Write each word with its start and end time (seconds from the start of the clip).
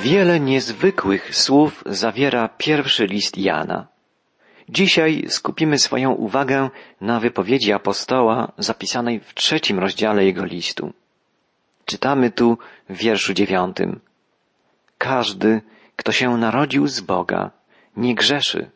Wiele 0.00 0.40
niezwykłych 0.40 1.36
słów 1.36 1.84
zawiera 1.86 2.48
pierwszy 2.48 3.06
list 3.06 3.38
Jana. 3.38 3.86
Dzisiaj 4.68 5.24
skupimy 5.28 5.78
swoją 5.78 6.12
uwagę 6.12 6.70
na 7.00 7.20
wypowiedzi 7.20 7.72
apostoła 7.72 8.52
zapisanej 8.58 9.20
w 9.20 9.34
trzecim 9.34 9.78
rozdziale 9.78 10.24
jego 10.24 10.44
listu. 10.44 10.92
Czytamy 11.84 12.30
tu 12.30 12.58
w 12.88 12.96
wierszu 12.96 13.34
dziewiątym. 13.34 14.00
Każdy, 14.98 15.60
kto 15.96 16.12
się 16.12 16.36
narodził 16.36 16.86
z 16.86 17.00
Boga, 17.00 17.50
nie 17.96 18.14
grzeszy, 18.14 18.70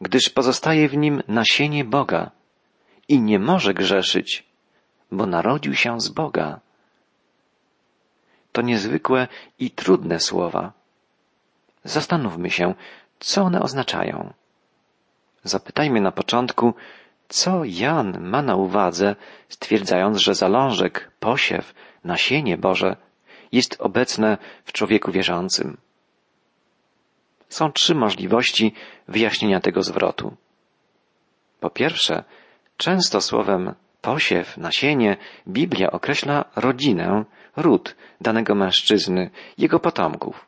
gdyż 0.00 0.28
pozostaje 0.28 0.88
w 0.88 0.96
nim 0.96 1.22
nasienie 1.28 1.84
Boga 1.84 2.30
i 3.08 3.20
nie 3.20 3.38
może 3.38 3.74
grzeszyć, 3.74 4.44
bo 5.12 5.26
narodził 5.26 5.74
się 5.74 6.00
z 6.00 6.08
Boga. 6.08 6.60
To 8.52 8.62
niezwykłe 8.62 9.28
i 9.58 9.70
trudne 9.70 10.20
słowa. 10.20 10.72
Zastanówmy 11.84 12.50
się, 12.50 12.74
co 13.18 13.42
one 13.42 13.62
oznaczają. 13.62 14.32
Zapytajmy 15.44 16.00
na 16.00 16.12
początku, 16.12 16.74
co 17.28 17.64
Jan 17.64 18.20
ma 18.20 18.42
na 18.42 18.56
uwadze, 18.56 19.16
stwierdzając, 19.48 20.18
że 20.18 20.34
zalążek, 20.34 21.10
posiew, 21.20 21.74
nasienie 22.04 22.58
Boże 22.58 22.96
jest 23.52 23.76
obecne 23.80 24.38
w 24.64 24.72
człowieku 24.72 25.12
wierzącym. 25.12 25.76
Są 27.48 27.72
trzy 27.72 27.94
możliwości 27.94 28.74
wyjaśnienia 29.08 29.60
tego 29.60 29.82
zwrotu. 29.82 30.36
Po 31.60 31.70
pierwsze, 31.70 32.24
często 32.76 33.20
słowem 33.20 33.74
posiew, 34.00 34.56
nasienie 34.56 35.16
Biblia 35.48 35.90
określa 35.90 36.44
rodzinę, 36.56 37.24
ród 37.56 37.96
danego 38.20 38.54
mężczyzny, 38.54 39.30
jego 39.58 39.80
potomków. 39.80 40.46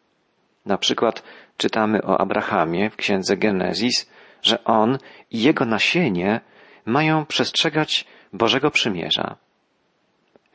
Na 0.67 0.79
przykład 0.79 1.23
czytamy 1.57 2.03
o 2.03 2.21
Abrahamie 2.21 2.91
w 2.91 2.97
księdze 2.97 3.37
Genezis, 3.37 4.11
że 4.43 4.65
on 4.65 4.99
i 5.31 5.43
jego 5.43 5.65
nasienie 5.65 6.41
mają 6.87 7.27
przestrzegać 7.27 8.07
Bożego 8.33 8.71
Przymierza. 8.71 9.37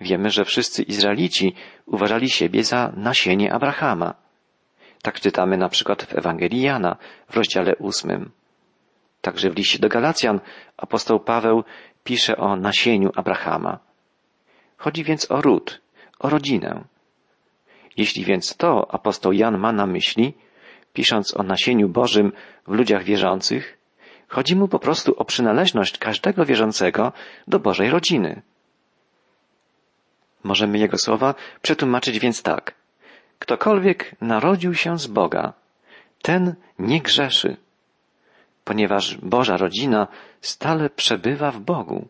Wiemy, 0.02 0.30
że 0.30 0.45
wszyscy 0.45 0.84
Izraelici 0.84 1.56
uważali 1.86 2.30
siebie 2.30 2.64
za 2.64 2.92
nasienie 2.95 3.54
Abrahama. 3.54 4.14
Tak 5.02 5.20
czytamy 5.20 5.58
na 5.58 5.70
przykład 5.70 6.04
w 6.04 6.14
Ewangelii 6.14 6.61
Jana 6.61 6.98
w 7.30 7.38
rozdziale 7.38 7.76
ósmym. 7.76 8.32
Także 9.22 9.50
w 9.50 9.56
liście 9.56 9.80
do 9.80 9.89
Galacjan 9.89 10.39
apostoł 10.78 11.20
Paweł 11.20 11.64
pisze 12.04 12.38
o 12.38 12.56
nasieniu 12.56 13.11
Abrahama. 13.16 13.80
Chodzi 14.78 15.04
więc 15.04 15.32
o 15.32 15.42
ród, 15.42 15.82
o 16.20 16.30
rodzinę. 16.30 16.84
Jeśli 17.98 18.26
więc 18.26 18.58
to 18.58 18.94
apostoł 18.94 19.34
Jan 19.34 19.58
ma 19.58 19.72
na 19.72 19.86
myśli, 19.86 20.34
pisząc 20.94 21.38
o 21.38 21.44
nasieniu 21.44 21.90
Bożym 21.90 22.32
w 22.68 22.72
ludziach 22.72 23.04
wierzących, 23.04 23.78
chodzi 24.28 24.56
mu 24.56 24.68
po 24.68 24.80
prostu 24.80 25.14
o 25.18 25.26
przynależność 25.26 25.98
każdego 25.98 26.45
wierzącego 26.45 27.12
do 27.48 27.60
Bożej 27.60 27.90
rodziny. 27.90 28.42
Możemy 30.44 30.78
jego 30.78 30.98
słowa 30.98 31.36
przetłumaczyć 31.62 32.20
więc 32.20 32.44
tak. 32.44 32.76
Ktokolwiek 33.40 34.16
narodził 34.22 34.73
się 34.73 35.00
z 35.00 35.08
Boga, 35.08 35.54
ten 36.22 36.56
nie 36.80 37.02
grzeszy, 37.02 37.58
ponieważ 38.64 39.18
Boża 39.18 39.58
rodzina 39.58 40.08
stale 40.42 40.90
przebywa 40.90 41.52
w 41.52 41.60
Bogu. 41.60 42.08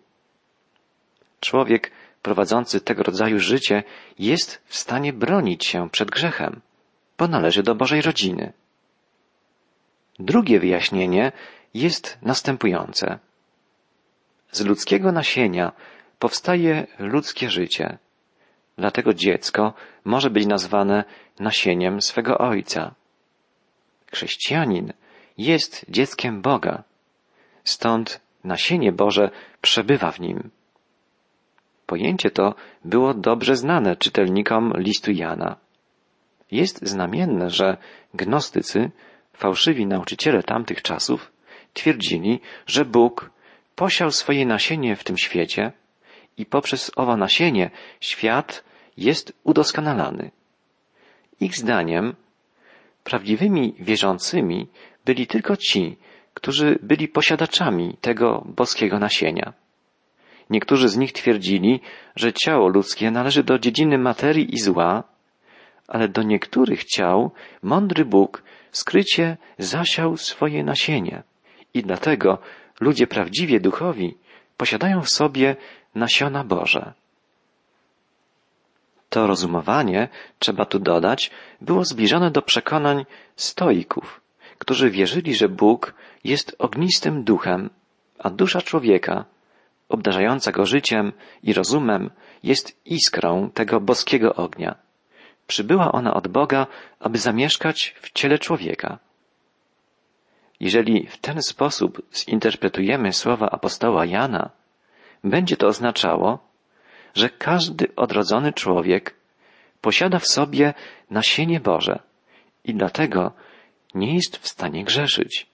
Człowiek 1.40 1.92
prowadzący 2.22 2.82
tego 2.82 3.04
rodzaju 3.04 3.40
życie 3.40 3.84
jest 4.20 4.62
w 4.66 4.76
stanie 4.78 5.14
bronić 5.14 5.66
się 5.66 5.90
przed 5.90 6.12
grzechem, 6.12 6.62
bo 7.18 7.28
należy 7.28 7.64
do 7.64 7.76
Bożej 7.76 8.02
rodziny. 8.02 8.54
Drugie 10.20 10.60
wyjaśnienie 10.60 11.32
jest 11.74 12.18
następujące. 12.22 13.20
Z 14.52 14.66
ludzkiego 14.66 15.12
nasienia 15.12 15.72
powstaje 16.20 16.88
ludzkie 17.00 17.50
życie. 17.50 17.98
Dlatego 18.78 19.14
dziecko 19.14 19.74
może 20.06 20.30
być 20.30 20.46
nazwane 20.46 21.04
nasieniem 21.40 22.02
swego 22.02 22.38
ojca. 22.38 22.96
Chrześcijanin 24.12 24.94
jest 25.38 25.86
dzieckiem 25.90 26.42
Boga. 26.42 26.84
Stąd 27.64 28.22
nasienie 28.44 28.92
Boże 28.92 29.30
przebywa 29.62 30.12
w 30.12 30.20
nim. 30.20 30.50
Pojęcie 31.88 32.30
to 32.32 32.56
było 32.86 33.14
dobrze 33.14 33.56
znane 33.56 33.96
czytelnikom 33.96 34.74
listu 34.78 35.12
Jana. 35.12 35.56
Jest 36.52 36.86
znamienne, 36.88 37.50
że 37.50 37.78
gnostycy, 38.14 38.92
fałszywi 39.34 39.86
nauczyciele 39.86 40.44
tamtych 40.44 40.82
czasów, 40.82 41.32
twierdzili, 41.74 42.40
że 42.66 42.86
Bóg 42.86 43.30
posiał 43.76 44.12
swoje 44.12 44.46
nasienie 44.46 44.96
w 44.96 45.04
tym 45.04 45.18
świecie 45.18 45.72
i 46.38 46.46
poprzez 46.46 46.92
owo 46.96 47.18
nasienie 47.18 47.70
świat 48.00 48.64
jest 48.98 49.34
udoskonalany. 49.44 50.32
Ich 51.40 51.56
zdaniem 51.56 52.16
prawdziwymi 53.04 53.76
wierzącymi 53.80 54.68
byli 55.06 55.28
tylko 55.28 55.58
ci, 55.58 55.98
którzy 56.34 56.80
byli 56.82 57.08
posiadaczami 57.08 57.98
tego 58.02 58.44
boskiego 58.46 59.00
nasienia. 59.00 59.54
Niektórzy 60.50 60.90
z 60.90 60.98
nich 60.98 61.14
twierdzili, 61.14 61.80
że 62.16 62.34
ciało 62.34 62.68
ludzkie 62.68 63.12
należy 63.12 63.44
do 63.44 63.60
dziedziny 63.60 63.98
materii 63.98 64.56
i 64.56 64.60
zła, 64.60 65.04
ale 65.88 66.08
do 66.08 66.24
niektórych 66.24 66.84
ciał 66.84 67.32
mądry 67.64 68.06
Bóg 68.06 68.44
skrycie 68.72 69.38
zasiał 69.58 70.18
swoje 70.18 70.64
nasienie. 70.64 71.24
I 71.74 71.84
dlatego 71.84 72.38
ludzie 72.80 73.08
prawdziwie 73.08 73.60
duchowi 73.60 74.18
posiadają 74.58 75.02
w 75.02 75.10
sobie 75.10 75.56
nasiona 75.96 76.44
Boże. 76.44 76.94
To 79.10 79.28
rozumowanie, 79.28 80.10
trzeba 80.40 80.66
tu 80.66 80.80
dodać, 80.80 81.32
było 81.62 81.86
zbliżone 81.86 82.32
do 82.32 82.42
przekonań 82.42 83.06
stoików, 83.36 84.22
którzy 84.58 84.90
wierzyli, 84.90 85.36
że 85.36 85.50
Bóg 85.50 85.94
jest 86.24 86.56
ognistym 86.60 87.24
duchem, 87.24 87.70
a 88.20 88.30
dusza 88.30 88.62
człowieka, 88.62 89.26
obdarzająca 89.90 90.52
go 90.52 90.66
życiem 90.66 91.14
i 91.44 91.54
rozumem, 91.54 92.10
jest 92.44 92.82
iskrą 92.86 93.52
tego 93.52 93.82
boskiego 93.82 94.36
ognia. 94.36 94.76
Przybyła 95.48 95.92
ona 95.92 96.14
od 96.14 96.28
Boga, 96.28 96.68
aby 97.00 97.18
zamieszkać 97.18 97.96
w 98.02 98.12
ciele 98.12 98.40
człowieka. 98.40 99.00
Jeżeli 100.60 101.08
w 101.08 101.18
ten 101.18 101.42
sposób 101.42 102.02
zinterpretujemy 102.16 103.14
słowa 103.14 103.50
apostoła 103.50 104.06
Jana, 104.06 104.50
będzie 105.24 105.58
to 105.58 105.68
oznaczało, 105.68 106.40
że 107.16 107.30
każdy 107.30 107.96
odrodzony 107.96 108.54
człowiek 108.54 109.16
posiada 109.82 110.20
w 110.20 110.28
sobie 110.28 110.74
nasienie 111.10 111.60
Boże 111.60 112.00
i 112.64 112.74
dlatego 112.74 113.32
nie 113.96 114.16
jest 114.16 114.38
w 114.38 114.48
stanie 114.48 114.84
grzeszyć. 114.84 115.48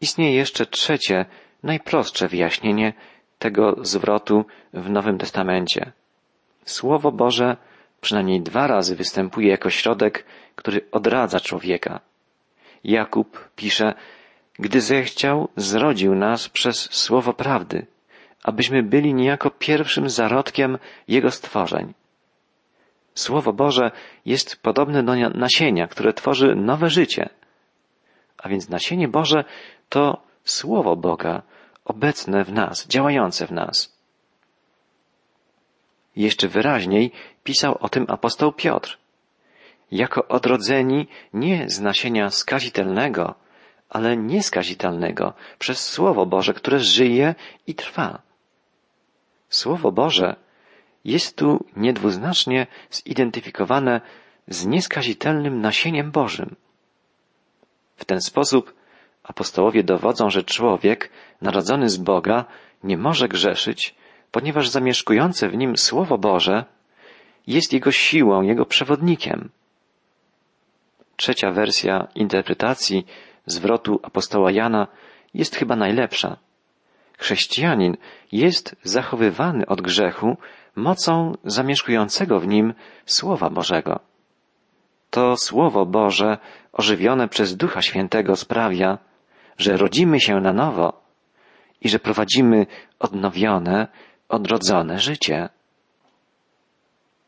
Istnieje 0.00 0.34
jeszcze 0.34 0.66
trzecie, 0.66 1.24
najprostsze 1.62 2.28
wyjaśnienie 2.28 2.92
tego 3.38 3.76
zwrotu 3.82 4.44
w 4.72 4.90
Nowym 4.90 5.18
Testamencie. 5.18 5.92
Słowo 6.64 7.12
Boże 7.12 7.56
przynajmniej 8.00 8.40
dwa 8.40 8.66
razy 8.66 8.96
występuje 8.96 9.48
jako 9.48 9.70
środek, 9.70 10.24
który 10.54 10.80
odradza 10.92 11.40
człowieka. 11.40 12.00
Jakub 12.84 13.50
pisze, 13.56 13.94
gdy 14.58 14.80
zechciał, 14.80 15.48
zrodził 15.56 16.14
nas 16.14 16.48
przez 16.48 16.94
słowo 16.94 17.32
prawdy, 17.32 17.86
abyśmy 18.42 18.82
byli 18.82 19.14
niejako 19.14 19.50
pierwszym 19.50 20.10
zarodkiem 20.10 20.78
Jego 21.08 21.30
stworzeń. 21.30 21.94
Słowo 23.14 23.52
Boże 23.52 23.90
jest 24.24 24.62
podobne 24.62 25.02
do 25.02 25.14
nasienia, 25.30 25.86
które 25.86 26.12
tworzy 26.12 26.54
nowe 26.54 26.90
życie. 26.90 27.28
A 28.38 28.48
więc 28.48 28.68
nasienie 28.68 29.08
Boże 29.08 29.44
to 29.88 30.22
Słowo 30.44 30.96
Boga 30.96 31.42
obecne 31.86 32.44
w 32.44 32.52
nas, 32.52 32.86
działające 32.86 33.46
w 33.46 33.52
nas. 33.52 33.96
Jeszcze 36.16 36.48
wyraźniej 36.48 37.12
pisał 37.44 37.78
o 37.80 37.88
tym 37.88 38.06
apostoł 38.08 38.52
Piotr. 38.52 38.98
Jako 39.90 40.28
odrodzeni 40.28 41.08
nie 41.32 41.70
z 41.70 41.80
nasienia 41.80 42.30
skazitelnego, 42.30 43.34
ale 43.88 44.16
nieskazitelnego 44.16 45.34
przez 45.58 45.88
Słowo 45.88 46.26
Boże, 46.26 46.54
które 46.54 46.78
żyje 46.78 47.34
i 47.66 47.74
trwa. 47.74 48.22
Słowo 49.48 49.92
Boże 49.92 50.36
jest 51.04 51.36
tu 51.36 51.64
niedwuznacznie 51.76 52.66
zidentyfikowane 52.90 54.00
z 54.48 54.66
nieskazitelnym 54.66 55.60
nasieniem 55.60 56.10
Bożym. 56.10 56.56
W 57.96 58.04
ten 58.04 58.20
sposób 58.20 58.75
apostołowie 59.28 59.84
dowodzą, 59.84 60.30
że 60.30 60.42
człowiek 60.42 61.10
narodzony 61.42 61.88
z 61.88 61.96
Boga 61.96 62.44
nie 62.84 62.98
może 62.98 63.28
grzeszyć, 63.28 63.94
ponieważ 64.30 64.68
zamieszkujące 64.68 65.48
w 65.48 65.56
nim 65.56 65.76
Słowo 65.76 66.18
Boże 66.18 66.64
jest 67.46 67.72
jego 67.72 67.92
siłą, 67.92 68.42
jego 68.42 68.66
przewodnikiem. 68.66 69.48
trzecia 71.16 71.50
wersja 71.50 72.08
interpretacji 72.14 73.06
zwrotu 73.46 74.00
apostoła 74.02 74.50
Jana 74.50 74.86
jest 75.34 75.56
chyba 75.56 75.76
najlepsza. 75.76 76.36
Chrześcijanin 77.18 77.96
jest 78.32 78.76
zachowywany 78.82 79.66
od 79.66 79.80
grzechu 79.80 80.36
mocą 80.76 81.36
zamieszkującego 81.44 82.40
w 82.40 82.46
nim 82.46 82.74
Słowa 83.06 83.50
Bożego. 83.50 84.00
To 85.10 85.36
Słowo 85.36 85.86
Boże, 85.86 86.38
ożywione 86.72 87.28
przez 87.28 87.56
Ducha 87.56 87.82
Świętego, 87.82 88.36
sprawia, 88.36 88.98
że 89.58 89.76
rodzimy 89.76 90.20
się 90.20 90.40
na 90.40 90.52
nowo 90.52 91.02
i 91.80 91.88
że 91.88 91.98
prowadzimy 91.98 92.66
odnowione, 92.98 93.88
odrodzone 94.28 94.98
życie. 94.98 95.48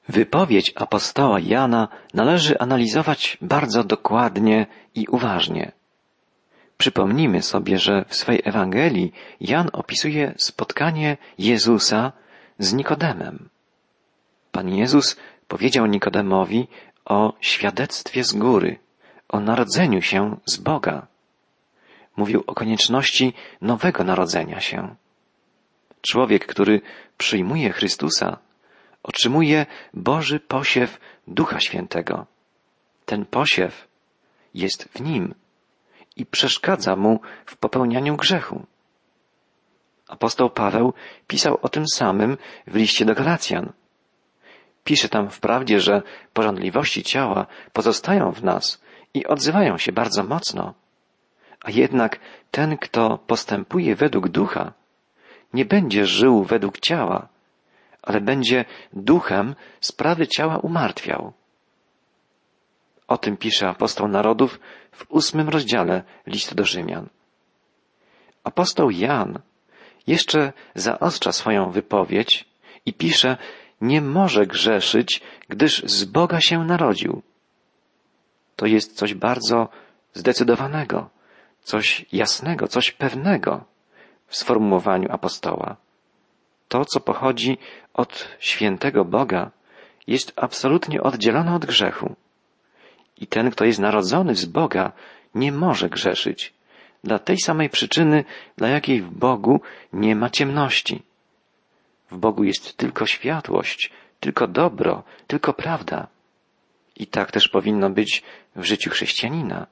Wypowiedź 0.08 0.72
apostoła 0.76 1.40
Jana 1.40 1.88
należy 2.14 2.58
analizować 2.58 3.38
bardzo 3.42 3.84
dokładnie 3.84 4.66
i 4.94 5.06
uważnie. 5.06 5.72
Przypomnijmy 6.78 7.42
sobie, 7.42 7.78
że 7.78 8.04
w 8.08 8.14
swej 8.14 8.42
Ewangelii 8.44 9.12
Jan 9.40 9.70
opisuje 9.72 10.34
spotkanie 10.36 11.16
Jezusa 11.38 12.12
z 12.58 12.72
Nikodemem. 12.72 13.48
Pan 14.52 14.68
Jezus 14.68 15.16
powiedział 15.48 15.86
Nikodemowi 15.86 16.68
o 17.04 17.32
świadectwie 17.40 18.24
z 18.24 18.32
góry, 18.32 18.78
o 19.28 19.40
narodzeniu 19.40 20.02
się 20.02 20.36
z 20.46 20.56
Boga. 20.56 21.06
Mówił 22.18 22.44
o 22.46 22.54
konieczności 22.54 23.32
nowego 23.60 24.04
narodzenia 24.04 24.60
się. 24.60 24.94
Człowiek, 26.02 26.46
który 26.46 26.80
przyjmuje 27.18 27.72
Chrystusa, 27.72 28.38
otrzymuje 29.02 29.66
Boży 29.94 30.40
posiew 30.40 31.00
Ducha 31.26 31.60
Świętego. 31.60 32.26
Ten 33.06 33.26
posiew 33.26 33.88
jest 34.54 34.84
w 34.84 35.00
nim 35.00 35.34
i 36.16 36.26
przeszkadza 36.26 36.96
mu 36.96 37.20
w 37.46 37.56
popełnianiu 37.56 38.16
grzechu. 38.16 38.66
Apostoł 40.08 40.50
Paweł 40.50 40.92
pisał 41.26 41.58
o 41.62 41.68
tym 41.68 41.84
samym 41.88 42.36
w 42.66 42.74
liście 42.74 43.04
do 43.04 43.14
Galacjan. 43.14 43.72
Pisze 44.84 45.08
tam 45.08 45.30
wprawdzie, 45.30 45.80
że 45.80 46.02
porządliwości 46.32 47.02
ciała 47.02 47.46
pozostają 47.72 48.32
w 48.32 48.44
nas 48.44 48.82
i 49.14 49.26
odzywają 49.26 49.78
się 49.78 49.92
bardzo 49.92 50.24
mocno, 50.24 50.74
a 51.64 51.70
jednak 51.70 52.20
ten, 52.50 52.78
kto 52.78 53.18
postępuje 53.18 53.96
według 53.96 54.28
ducha, 54.28 54.72
nie 55.54 55.64
będzie 55.64 56.06
żył 56.06 56.44
według 56.44 56.78
ciała, 56.78 57.28
ale 58.02 58.20
będzie 58.20 58.64
duchem 58.92 59.54
sprawy 59.80 60.26
ciała 60.26 60.58
umartwiał. 60.58 61.32
O 63.08 63.18
tym 63.18 63.36
pisze 63.36 63.68
apostoł 63.68 64.08
narodów 64.08 64.60
w 64.92 65.06
ósmym 65.08 65.48
rozdziale 65.48 66.02
listu 66.26 66.54
do 66.54 66.64
Rzymian. 66.64 67.08
Apostoł 68.44 68.90
Jan 68.90 69.38
jeszcze 70.06 70.52
zaostrza 70.74 71.32
swoją 71.32 71.70
wypowiedź 71.70 72.48
i 72.86 72.94
pisze, 72.94 73.36
nie 73.80 74.00
może 74.00 74.46
grzeszyć, 74.46 75.20
gdyż 75.48 75.82
z 75.84 76.04
Boga 76.04 76.40
się 76.40 76.64
narodził. 76.64 77.22
To 78.56 78.66
jest 78.66 78.96
coś 78.96 79.14
bardzo 79.14 79.68
zdecydowanego, 80.14 81.10
coś 81.62 82.06
jasnego, 82.12 82.68
coś 82.68 82.92
pewnego 82.92 83.64
w 84.26 84.36
sformułowaniu 84.36 85.08
apostoła. 85.10 85.76
To, 86.68 86.84
co 86.84 87.00
pochodzi 87.00 87.58
od 87.94 88.28
świętego 88.38 89.04
Boga, 89.04 89.50
jest 90.06 90.32
absolutnie 90.36 91.02
oddzielone 91.02 91.54
od 91.54 91.66
grzechu. 91.66 92.16
I 93.16 93.26
ten, 93.26 93.50
kto 93.50 93.64
jest 93.64 93.78
narodzony 93.78 94.34
z 94.34 94.44
Boga, 94.44 94.92
nie 95.34 95.52
może 95.52 95.88
grzeszyć. 95.88 96.54
Dla 97.04 97.18
tej 97.18 97.38
samej 97.38 97.70
przyczyny, 97.70 98.24
dla 98.56 98.68
jakiej 98.68 99.02
w 99.02 99.10
Bogu 99.10 99.60
nie 99.92 100.16
ma 100.16 100.30
ciemności. 100.30 101.02
W 102.10 102.16
Bogu 102.16 102.44
jest 102.44 102.76
tylko 102.76 103.06
światłość, 103.06 103.90
tylko 104.20 104.46
dobro, 104.46 105.02
tylko 105.26 105.52
prawda. 105.52 106.06
I 106.96 107.06
tak 107.06 107.32
też 107.32 107.48
powinno 107.48 107.90
być 107.90 108.22
w 108.56 108.64
życiu 108.64 108.90
chrześcijanina. 108.90 109.66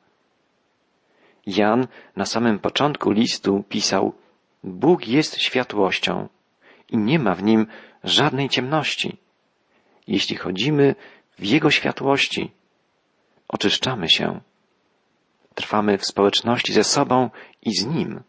Jan 1.46 1.86
na 2.16 2.26
samym 2.26 2.58
początku 2.58 3.10
listu 3.10 3.64
pisał, 3.68 4.12
Bóg 4.64 5.08
jest 5.08 5.38
światłością 5.38 6.28
i 6.88 6.96
nie 6.96 7.18
ma 7.18 7.34
w 7.34 7.42
nim 7.42 7.66
żadnej 8.04 8.48
ciemności. 8.48 9.16
Jeśli 10.06 10.36
chodzimy 10.36 10.94
w 11.38 11.44
Jego 11.44 11.70
światłości, 11.70 12.50
oczyszczamy 13.48 14.10
się. 14.10 14.40
Trwamy 15.54 15.98
w 15.98 16.06
społeczności 16.06 16.72
ze 16.72 16.84
sobą 16.84 17.30
i 17.62 17.74
z 17.74 17.86
Nim. 17.86 18.22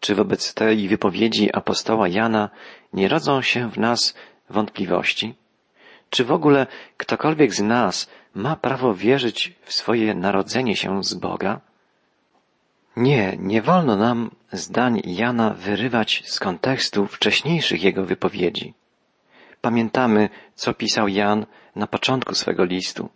Czy 0.00 0.14
wobec 0.14 0.54
tej 0.54 0.88
wypowiedzi 0.88 1.52
apostoła 1.52 2.08
Jana 2.08 2.50
nie 2.92 3.08
rodzą 3.08 3.42
się 3.42 3.70
w 3.70 3.78
nas 3.78 4.14
wątpliwości? 4.50 5.34
Czy 6.10 6.24
w 6.24 6.32
ogóle 6.32 6.66
ktokolwiek 6.96 7.54
z 7.54 7.62
nas 7.62 8.10
ma 8.34 8.56
prawo 8.56 8.94
wierzyć 8.94 9.54
w 9.62 9.72
swoje 9.72 10.14
narodzenie 10.14 10.76
się 10.76 11.04
z 11.04 11.14
Boga? 11.14 11.60
Nie, 12.96 13.36
nie 13.38 13.62
wolno 13.62 13.96
nam 13.96 14.30
zdań 14.52 15.02
Jana 15.04 15.50
wyrywać 15.50 16.22
z 16.26 16.40
kontekstu 16.40 17.06
wcześniejszych 17.06 17.82
jego 17.82 18.04
wypowiedzi. 18.04 18.74
Pamiętamy, 19.60 20.28
co 20.54 20.74
pisał 20.74 21.08
Jan 21.08 21.46
na 21.76 21.86
początku 21.86 22.34
swego 22.34 22.64
listu. 22.64 23.08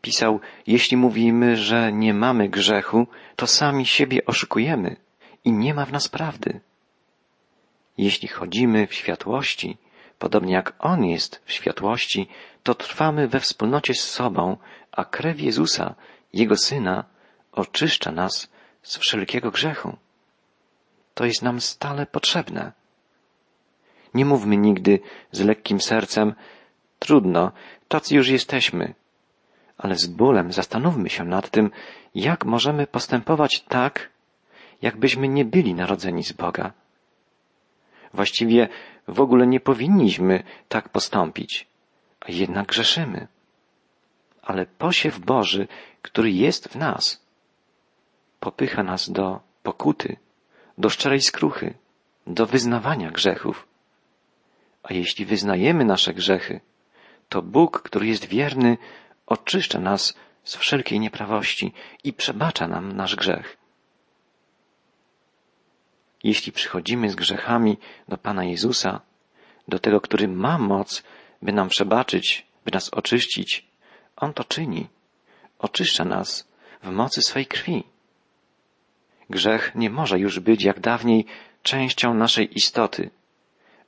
Pisał, 0.00 0.40
jeśli 0.66 0.96
mówimy, 0.96 1.56
że 1.56 1.92
nie 1.92 2.14
mamy 2.14 2.48
grzechu, 2.48 3.06
to 3.36 3.46
sami 3.46 3.86
siebie 3.86 4.26
oszukujemy 4.26 4.96
i 5.44 5.52
nie 5.52 5.74
ma 5.74 5.86
w 5.86 5.92
nas 5.92 6.08
prawdy. 6.08 6.60
Jeśli 7.98 8.28
chodzimy 8.28 8.86
w 8.86 8.94
światłości, 8.94 9.76
podobnie 10.22 10.54
jak 10.54 10.74
On 10.78 11.04
jest 11.04 11.42
w 11.44 11.52
światłości, 11.52 12.28
to 12.62 12.74
trwamy 12.74 13.28
we 13.28 13.40
wspólnocie 13.40 13.94
z 13.94 14.10
sobą, 14.10 14.56
a 14.92 15.04
krew 15.04 15.40
Jezusa, 15.40 15.94
Jego 16.32 16.56
Syna, 16.56 17.04
oczyszcza 17.52 18.12
nas 18.12 18.48
z 18.82 18.98
wszelkiego 18.98 19.50
grzechu. 19.50 19.96
To 21.14 21.24
jest 21.24 21.42
nam 21.42 21.60
stale 21.60 22.06
potrzebne. 22.06 22.72
Nie 24.14 24.24
mówmy 24.24 24.56
nigdy 24.56 25.00
z 25.32 25.40
lekkim 25.40 25.80
sercem, 25.80 26.34
trudno, 26.98 27.52
tacy 27.88 28.14
już 28.14 28.28
jesteśmy. 28.28 28.94
Ale 29.78 29.94
z 29.94 30.06
bólem 30.06 30.52
zastanówmy 30.52 31.10
się 31.10 31.24
nad 31.24 31.50
tym, 31.50 31.70
jak 32.14 32.44
możemy 32.44 32.86
postępować 32.86 33.64
tak, 33.68 34.10
jakbyśmy 34.82 35.28
nie 35.28 35.44
byli 35.44 35.74
narodzeni 35.74 36.24
z 36.24 36.32
Boga. 36.32 36.72
Właściwie 38.14 38.68
w 39.08 39.20
ogóle 39.20 39.46
nie 39.46 39.60
powinniśmy 39.60 40.44
tak 40.68 40.88
postąpić, 40.88 41.66
a 42.20 42.32
jednak 42.32 42.66
grzeszymy. 42.66 43.28
Ale 44.42 44.66
posiew 44.66 45.18
Boży, 45.18 45.68
który 46.02 46.30
jest 46.32 46.68
w 46.68 46.76
nas, 46.76 47.24
popycha 48.40 48.82
nas 48.82 49.10
do 49.10 49.40
pokuty, 49.62 50.16
do 50.78 50.90
szczerej 50.90 51.20
skruchy, 51.20 51.74
do 52.26 52.46
wyznawania 52.46 53.10
grzechów. 53.10 53.68
A 54.82 54.94
jeśli 54.94 55.24
wyznajemy 55.24 55.84
nasze 55.84 56.14
grzechy, 56.14 56.60
to 57.28 57.42
Bóg, 57.42 57.82
który 57.82 58.06
jest 58.06 58.24
wierny, 58.24 58.78
oczyszcza 59.26 59.80
nas 59.80 60.14
z 60.44 60.56
wszelkiej 60.56 61.00
nieprawości 61.00 61.72
i 62.04 62.12
przebacza 62.12 62.68
nam 62.68 62.92
nasz 62.92 63.16
grzech. 63.16 63.61
Jeśli 66.22 66.52
przychodzimy 66.52 67.10
z 67.10 67.14
grzechami 67.14 67.78
do 68.08 68.18
Pana 68.18 68.44
Jezusa, 68.44 69.00
do 69.68 69.78
tego, 69.78 70.00
który 70.00 70.28
ma 70.28 70.58
moc, 70.58 71.02
by 71.42 71.52
nam 71.52 71.68
przebaczyć, 71.68 72.46
by 72.64 72.70
nas 72.72 72.88
oczyścić, 72.88 73.66
On 74.16 74.32
to 74.32 74.44
czyni. 74.44 74.88
Oczyszcza 75.58 76.04
nas 76.04 76.48
w 76.82 76.90
mocy 76.90 77.22
swej 77.22 77.46
krwi. 77.46 77.84
Grzech 79.30 79.74
nie 79.74 79.90
może 79.90 80.18
już 80.18 80.40
być 80.40 80.64
jak 80.64 80.80
dawniej 80.80 81.26
częścią 81.62 82.14
naszej 82.14 82.56
istoty, 82.56 83.10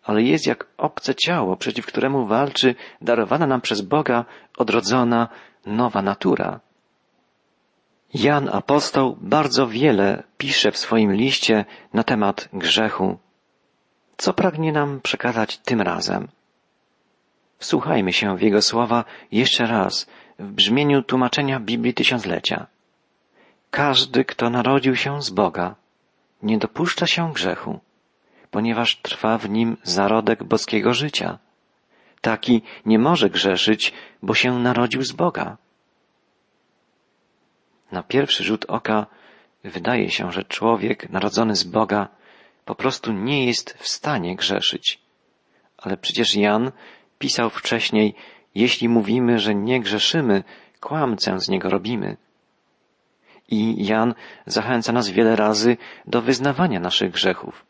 ale 0.03 0.23
jest 0.23 0.47
jak 0.47 0.67
obce 0.76 1.14
ciało, 1.14 1.57
przeciw 1.57 1.87
któremu 1.87 2.26
walczy 2.26 2.75
darowana 3.00 3.47
nam 3.47 3.61
przez 3.61 3.81
Boga 3.81 4.25
odrodzona 4.57 5.29
nowa 5.67 6.03
natura. 6.03 6.61
Jan 8.14 8.49
apostoł 8.49 9.16
bardzo 9.21 9.68
wiele 9.68 10.23
pisze 10.38 10.73
w 10.73 10.78
swoim 10.78 11.12
liście 11.12 11.64
na 11.92 12.02
temat 12.02 12.49
grzechu. 12.52 13.18
Co 14.16 14.33
pragnie 14.33 14.73
nam 14.73 15.00
przekazać 15.00 15.59
tym 15.59 15.80
razem? 15.80 16.28
Wsłuchajmy 17.59 18.12
się 18.12 18.37
w 18.37 18.42
jego 18.42 18.62
słowa 18.62 19.04
jeszcze 19.33 19.66
raz 19.66 20.06
w 20.38 20.50
brzmieniu 20.50 21.02
tłumaczenia 21.02 21.61
Biblii 21.61 21.94
Tysiąclecia. 21.94 22.66
Każdy, 23.71 24.25
kto 24.25 24.50
narodził 24.50 24.97
się 24.97 25.23
z 25.23 25.30
Boga, 25.30 25.75
nie 26.42 26.59
dopuszcza 26.59 27.06
się 27.06 27.33
grzechu, 27.33 27.80
ponieważ 28.50 28.97
trwa 28.97 29.38
w 29.38 29.50
nim 29.50 29.76
zarodek 29.83 30.44
boskiego 30.44 30.94
życia. 30.94 31.38
Taki 32.21 32.62
nie 32.87 32.99
może 32.99 33.30
grzeszyć, 33.30 33.92
bo 34.23 34.35
się 34.35 34.59
narodził 34.59 35.02
z 35.02 35.12
Boga. 35.12 35.56
Na 37.95 38.03
pierwszy 38.03 38.45
rzut 38.45 38.65
oka 38.65 39.07
wydaje 39.65 40.11
się, 40.11 40.33
że 40.33 40.45
człowiek 40.45 41.11
narodzony 41.11 41.57
z 41.57 41.65
Boga 41.65 42.09
po 42.65 42.75
prostu 42.75 43.13
nie 43.13 43.47
jest 43.47 43.77
w 43.79 43.89
stanie 43.89 44.37
grzeszyć. 44.37 44.99
Ale 45.79 45.97
przecież 45.97 46.35
Jan 46.37 46.73
pisał 47.19 47.51
wcześniej, 47.51 48.15
jeśli 48.55 48.89
mówimy, 48.89 49.39
że 49.39 49.55
nie 49.55 49.81
grzeszymy, 49.81 50.45
kłamcę 50.81 51.41
z 51.41 51.49
niego 51.49 51.71
robimy. 51.71 52.17
I 53.49 53.87
Jan 53.87 54.15
zachęca 54.47 54.93
nas 54.93 55.09
wiele 55.09 55.37
razy 55.37 55.77
do 56.07 56.23
wyznawania 56.23 56.81
naszych 56.81 57.11
grzechów. 57.11 57.67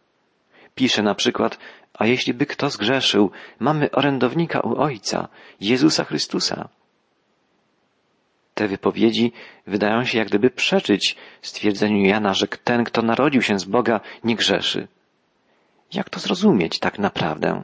Pisze 0.75 1.03
na 1.03 1.15
przykład, 1.15 1.59
a 1.95 2.07
jeśli 2.07 2.35
by 2.35 2.47
kto 2.47 2.71
zgrzeszył, 2.71 3.31
mamy 3.59 3.91
orędownika 3.91 4.61
u 4.61 4.77
Ojca, 4.77 5.29
Jezusa 5.61 6.05
Chrystusa. 6.05 6.69
Te 8.55 8.69
wypowiedzi 8.69 9.33
wydają 9.67 10.05
się 10.05 10.19
jak 10.19 10.29
gdyby 10.29 10.51
przeczyć 10.51 11.17
stwierdzeniu 11.43 12.07
Jana, 12.07 12.35
że 12.35 12.47
ten, 12.47 12.85
kto 12.85 13.03
narodził 13.03 13.43
się 13.43 13.59
z 13.59 13.65
Boga, 13.65 14.01
nie 14.25 14.37
grzeszy. 14.37 14.89
Jak 15.93 16.11
to 16.11 16.21
zrozumieć 16.21 16.79
tak 16.79 16.99
naprawdę? 16.99 17.63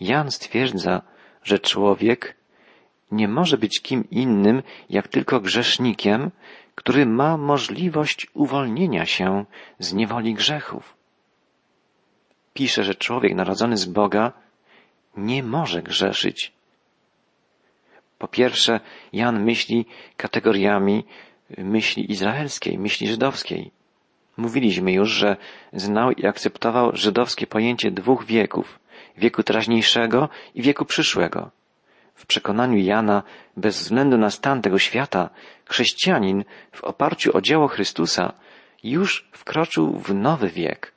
Jan 0.00 0.30
stwierdza, 0.30 1.02
że 1.44 1.58
człowiek 1.58 2.36
nie 3.12 3.28
może 3.28 3.58
być 3.58 3.80
kim 3.80 4.10
innym, 4.10 4.62
jak 4.90 5.08
tylko 5.08 5.40
grzesznikiem, 5.40 6.30
który 6.74 7.06
ma 7.06 7.36
możliwość 7.36 8.26
uwolnienia 8.34 9.06
się 9.06 9.44
z 9.78 9.92
niewoli 9.92 10.34
grzechów. 10.34 10.94
Pisze, 12.54 12.84
że 12.84 12.94
człowiek 12.94 13.34
narodzony 13.34 13.76
z 13.76 13.84
Boga 13.84 14.32
nie 15.16 15.42
może 15.42 15.82
grzeszyć. 15.82 16.52
Po 18.22 18.28
pierwsze, 18.28 18.80
Jan 19.12 19.44
myśli 19.44 19.86
kategoriami 20.16 21.04
myśli 21.58 22.12
izraelskiej, 22.12 22.78
myśli 22.78 23.08
żydowskiej. 23.08 23.70
Mówiliśmy 24.36 24.92
już, 24.92 25.10
że 25.10 25.36
znał 25.72 26.10
i 26.10 26.26
akceptował 26.26 26.90
żydowskie 26.94 27.46
pojęcie 27.46 27.90
dwóch 27.90 28.24
wieków, 28.24 28.78
wieku 29.16 29.42
teraźniejszego 29.42 30.28
i 30.54 30.62
wieku 30.62 30.84
przyszłego. 30.84 31.50
W 32.14 32.26
przekonaniu 32.26 32.78
Jana, 32.78 33.22
bez 33.56 33.82
względu 33.82 34.18
na 34.18 34.30
stan 34.30 34.62
tego 34.62 34.78
świata, 34.78 35.30
chrześcijanin 35.64 36.44
w 36.72 36.84
oparciu 36.84 37.36
o 37.36 37.40
dzieło 37.40 37.68
Chrystusa 37.68 38.32
już 38.84 39.28
wkroczył 39.32 39.98
w 39.98 40.14
nowy 40.14 40.48
wiek. 40.48 40.92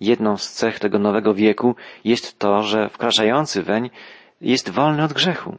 Jedną 0.00 0.36
z 0.36 0.52
cech 0.52 0.78
tego 0.78 0.98
nowego 0.98 1.34
wieku 1.34 1.76
jest 2.04 2.38
to, 2.38 2.62
że 2.62 2.88
wkraczający 2.88 3.62
weń 3.62 3.90
jest 4.40 4.70
wolny 4.70 5.04
od 5.04 5.12
grzechu. 5.12 5.58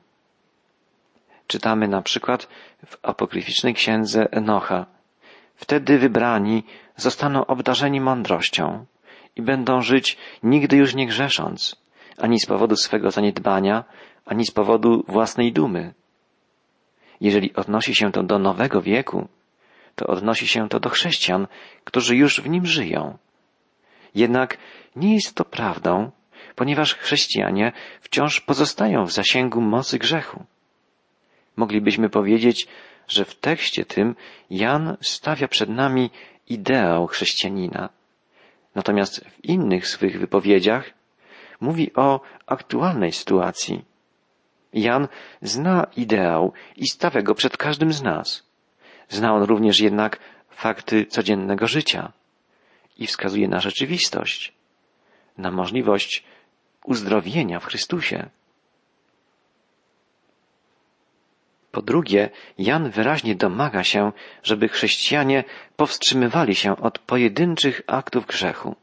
Czytamy 1.52 1.88
na 1.88 2.02
przykład 2.02 2.48
w 2.86 2.98
apokryficznej 3.04 3.74
księdze 3.74 4.32
Enocha. 4.32 4.86
Wtedy 5.56 5.98
wybrani 5.98 6.64
zostaną 6.96 7.46
obdarzeni 7.46 8.02
mądrością 8.02 8.86
i 9.36 9.42
będą 9.42 9.82
żyć 9.82 10.18
nigdy 10.44 10.78
już 10.78 10.96
nie 10.96 11.08
grzesząc, 11.08 11.76
ani 12.18 12.40
z 12.40 12.46
powodu 12.46 12.76
swego 12.76 13.12
zaniedbania, 13.12 13.84
ani 14.26 14.46
z 14.46 14.52
powodu 14.52 15.04
własnej 15.08 15.54
dumy. 15.54 15.94
Jeżeli 17.22 17.54
odnosi 17.56 17.96
się 17.96 18.12
to 18.12 18.24
do 18.24 18.40
nowego 18.40 18.82
wieku, 18.82 19.28
to 19.96 20.08
odnosi 20.08 20.48
się 20.48 20.70
to 20.70 20.80
do 20.80 20.90
chrześcijan, 20.90 21.48
którzy 21.84 22.16
już 22.16 22.42
w 22.42 22.50
nim 22.50 22.66
żyją. 22.66 23.18
Jednak 24.16 24.58
nie 24.96 25.14
jest 25.14 25.36
to 25.36 25.46
prawdą, 25.46 26.12
ponieważ 26.56 26.96
chrześcijanie 26.96 27.72
wciąż 28.02 28.42
pozostają 28.42 29.06
w 29.06 29.12
zasięgu 29.12 29.62
mocy 29.62 30.00
grzechu. 30.00 30.46
Moglibyśmy 31.56 32.10
powiedzieć, 32.10 32.68
że 33.08 33.26
w 33.26 33.36
tekście 33.36 33.86
tym 33.86 34.16
Jan 34.50 34.98
stawia 35.02 35.48
przed 35.48 35.70
nami 35.70 36.10
ideał 36.48 37.08
chrześcijanina. 37.08 37.90
Natomiast 38.76 39.26
w 39.26 39.46
innych 39.46 39.88
swych 39.88 40.20
wypowiedziach 40.20 40.94
mówi 41.62 41.94
o 41.96 42.22
aktualnej 42.46 43.12
sytuacji. 43.12 43.86
Jan 44.74 45.08
zna 45.42 45.88
ideał 45.96 46.54
i 46.76 46.88
stawia 46.88 47.22
go 47.22 47.36
przed 47.36 47.58
każdym 47.58 47.94
z 47.94 48.02
nas. 48.02 48.44
Zna 49.10 49.34
on 49.34 49.44
również 49.44 49.80
jednak 49.80 50.20
fakty 50.50 51.06
codziennego 51.06 51.68
życia 51.68 52.12
i 52.98 53.08
wskazuje 53.08 53.48
na 53.48 53.60
rzeczywistość, 53.60 54.54
na 55.38 55.52
możliwość 55.52 56.24
uzdrowienia 56.86 57.60
w 57.60 57.66
Chrystusie. 57.66 58.30
Po 61.72 61.82
drugie, 61.82 62.30
Jan 62.58 62.90
wyraźnie 62.90 63.36
domaga 63.36 63.84
się, 63.84 64.12
żeby 64.44 64.68
chrześcijanie 64.68 65.44
powstrzymywali 65.76 66.56
się 66.56 66.78
od 66.78 67.00
pojedynczych 67.00 67.82
aktów 67.88 68.26
grzechu. 68.26 68.76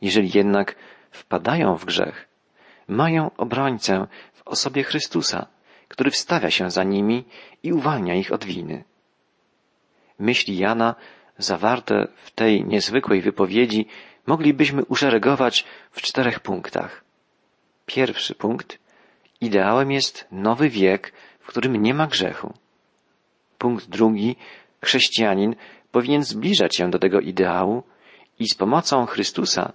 Jeżeli 0.00 0.30
jednak 0.34 0.76
wpadają 1.10 1.76
w 1.76 1.84
grzech, 1.84 2.28
mają 2.88 3.30
obrońcę 3.36 4.06
w 4.32 4.48
osobie 4.48 4.82
Chrystusa, 4.82 5.46
który 5.88 6.10
wstawia 6.10 6.50
się 6.50 6.70
za 6.70 6.84
nimi 6.84 7.24
i 7.62 7.72
uwalnia 7.72 8.14
ich 8.14 8.32
od 8.32 8.44
winy. 8.44 8.84
Myśli 10.18 10.58
Jana 10.58 10.94
zawarte 11.38 12.08
w 12.24 12.30
tej 12.30 12.64
niezwykłej 12.64 13.20
wypowiedzi 13.20 13.86
moglibyśmy 14.26 14.84
uszeregować 14.84 15.64
w 15.90 16.02
czterech 16.02 16.40
punktach. 16.40 17.04
Pierwszy 17.86 18.34
punkt. 18.34 18.78
Ideałem 19.40 19.92
jest 19.92 20.26
nowy 20.32 20.70
wiek, 20.70 21.12
w 21.46 21.48
którym 21.48 21.76
nie 21.76 21.94
ma 21.94 22.06
grzechu. 22.06 22.54
Punkt 23.58 23.88
drugi. 23.88 24.36
Chrześcijanin 24.84 25.54
powinien 25.92 26.24
zbliżać 26.24 26.76
się 26.76 26.90
do 26.90 26.98
tego 26.98 27.20
ideału 27.20 27.82
i 28.38 28.48
z 28.48 28.54
pomocą 28.54 29.06
Chrystusa 29.06 29.72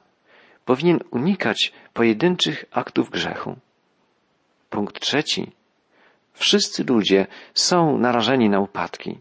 powinien 0.66 1.00
unikać 1.12 1.74
pojedynczych 1.94 2.66
aktów 2.72 3.10
grzechu. 3.10 3.56
Punkt 4.70 5.00
trzeci. 5.00 5.52
Wszyscy 6.34 6.84
ludzie 6.84 7.28
są 7.54 7.98
narażeni 7.98 8.50
na 8.50 8.60
upadki. 8.60 9.20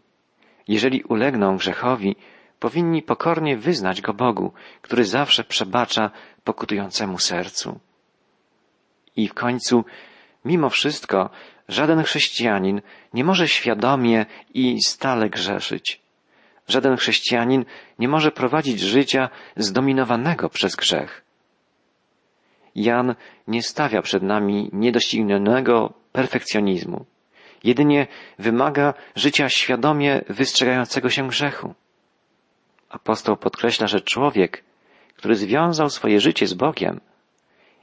Jeżeli 0.69 1.03
ulegną 1.03 1.57
grzechowi, 1.57 2.17
powinni 2.59 3.03
pokornie 3.03 3.57
wyznać 3.57 4.01
go 4.01 4.15
Bogu, 4.15 4.53
który 4.83 5.05
zawsze 5.05 5.45
przebacza 5.45 6.11
pokutującemu 6.45 7.19
sercu. 7.19 7.81
I 9.17 9.29
w 9.29 9.35
końcu, 9.35 9.85
mimo 10.45 10.71
wszystko, 10.71 11.31
żaden 11.71 12.03
chrześcijanin 12.03 12.81
nie 13.15 13.25
może 13.25 13.49
świadomie 13.49 14.27
i 14.55 14.83
stale 14.87 15.31
grzeszyć. 15.31 16.01
Żaden 16.69 16.97
chrześcijanin 16.97 17.65
nie 17.99 18.09
może 18.09 18.31
prowadzić 18.31 18.81
życia 18.81 19.29
zdominowanego 19.57 20.49
przez 20.49 20.77
grzech. 20.77 21.25
Jan 22.75 23.15
nie 23.47 23.63
stawia 23.63 24.03
przed 24.03 24.23
nami 24.23 24.71
niedoścignionego 24.73 25.93
perfekcjonizmu. 26.13 27.05
Jedynie 27.65 28.07
wymaga 28.39 28.95
życia 29.15 29.49
świadomie 29.49 30.21
wystrzegającego 30.29 31.11
się 31.11 31.29
grzechu. 31.29 31.75
Apostoł 32.89 33.37
podkreśla, 33.37 33.87
że 33.87 34.01
człowiek, 34.01 34.65
który 35.17 35.35
związał 35.35 35.91
swoje 35.91 36.21
życie 36.21 36.47
z 36.47 36.55
Bogiem, 36.55 37.01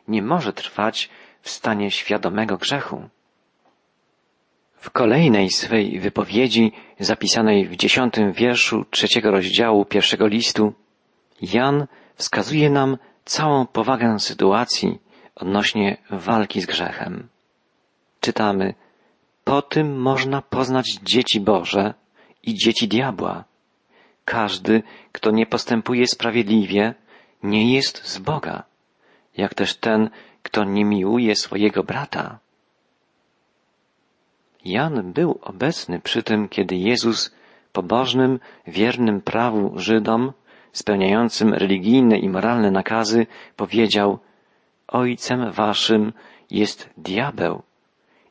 nie 0.07 0.21
może 0.21 0.53
trwać 0.53 1.09
w 1.41 1.49
stanie 1.49 1.91
świadomego 1.91 2.57
grzechu. 2.57 3.09
W 4.87 4.91
kolejnej 4.91 5.49
swej 5.49 5.99
wypowiedzi, 5.99 6.71
zapisanej 6.99 7.67
w 7.67 7.75
dziesiątym 7.75 8.31
wierszu 8.31 8.85
trzeciego 8.91 9.31
rozdziału 9.31 9.85
pierwszego 9.85 10.27
listu, 10.27 10.73
Jan 11.41 11.87
wskazuje 12.15 12.69
nam 12.69 12.97
całą 13.25 13.65
powagę 13.65 14.19
sytuacji 14.19 14.99
odnośnie 15.35 15.97
walki 16.09 16.61
z 16.61 16.65
grzechem. 16.65 17.27
Czytamy, 18.19 18.73
po 19.43 19.61
tym 19.61 20.01
można 20.01 20.41
poznać 20.41 20.99
dzieci 21.03 21.39
Boże 21.39 21.93
i 22.43 22.53
dzieci 22.53 22.87
diabła. 22.87 23.43
Każdy, 24.25 24.83
kto 25.11 25.31
nie 25.31 25.45
postępuje 25.45 26.07
sprawiedliwie, 26.07 26.93
nie 27.43 27.73
jest 27.73 28.05
z 28.05 28.17
Boga, 28.19 28.63
jak 29.37 29.53
też 29.53 29.75
ten, 29.75 30.09
kto 30.43 30.63
nie 30.63 30.85
miłuje 30.85 31.35
swojego 31.35 31.83
brata. 31.83 32.39
Jan 34.67 35.13
był 35.13 35.39
obecny 35.41 35.99
przy 35.99 36.23
tym, 36.23 36.49
kiedy 36.49 36.75
Jezus 36.75 37.35
pobożnym, 37.73 38.39
wiernym 38.67 39.21
prawu 39.21 39.79
Żydom, 39.79 40.33
spełniającym 40.71 41.53
religijne 41.53 42.17
i 42.17 42.29
moralne 42.29 42.71
nakazy, 42.71 43.27
powiedział 43.55 44.19
Ojcem 44.87 45.51
waszym 45.51 46.13
jest 46.51 46.89
diabeł 46.97 47.63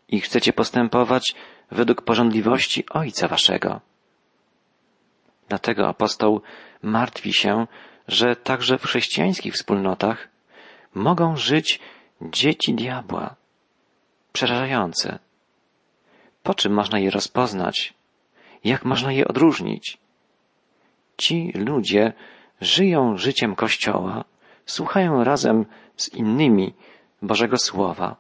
i 0.09 0.21
chcecie 0.21 0.53
postępować 0.53 1.35
według 1.71 2.03
porządliwości 2.03 2.85
Ojca 2.91 3.29
waszego. 3.29 3.81
Dlatego 5.49 5.89
apostoł 5.89 6.41
martwi 6.83 7.33
się, 7.33 7.67
że 8.09 8.37
także 8.37 8.79
w 8.79 8.85
chrześcijańskich 8.85 9.55
wspólnotach 9.55 10.29
mogą 10.95 11.37
żyć 11.37 11.81
dzieci 12.23 12.75
diabła. 12.75 13.35
Przerażające. 14.33 15.26
Po 16.47 16.55
czym 16.55 16.73
można 16.73 16.99
je 16.99 17.11
rozpoznać? 17.11 17.95
Jak 18.65 18.85
można 18.85 19.13
je 19.13 19.29
odróżnić? 19.29 19.99
Ci 21.17 21.53
ludzie 21.55 22.13
żyją 22.61 23.17
życiem 23.17 23.55
Kościoła, 23.55 24.25
słuchają 24.67 25.25
razem 25.25 25.67
z 25.97 26.15
innymi 26.15 26.75
Bożego 27.23 27.57
Słowa, 27.57 28.17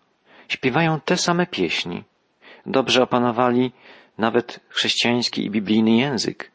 śpiewają 0.48 1.00
te 1.00 1.16
same 1.16 1.46
pieśni, 1.46 2.04
dobrze 2.66 3.02
opanowali 3.02 3.72
nawet 4.18 4.60
chrześcijański 4.68 5.44
i 5.44 5.50
biblijny 5.50 5.96
język. 5.96 6.50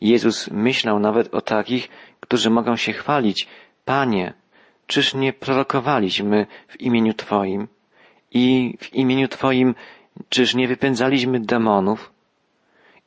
Jezus 0.00 0.50
myślał 0.50 0.98
nawet 0.98 1.34
o 1.34 1.40
takich, 1.40 1.88
którzy 2.20 2.50
mogą 2.50 2.76
się 2.76 2.92
chwalić, 2.92 3.48
Panie, 3.84 4.32
czyż 4.86 5.14
nie 5.14 5.32
prorokowaliśmy 5.32 6.46
w 6.68 6.80
imieniu 6.80 7.14
Twoim 7.14 7.68
i 8.30 8.74
w 8.80 8.94
imieniu 8.94 9.28
Twoim 9.28 9.74
czyż 10.28 10.54
nie 10.54 10.68
wypędzaliśmy 10.68 11.40
demonów 11.40 12.12